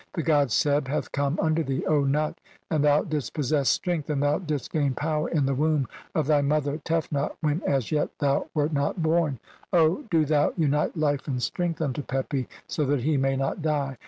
[0.15, 2.35] "The god Seb hath come unto thee, O Nut,
[2.71, 5.85] and thou "didst possess strength, and thou didst gain power "in the womb
[6.15, 9.37] of thy mother Tefnut when as yet thou "wert not born;
[9.71, 13.99] O do thou unite life and strength "unto Pepi so that he may not die.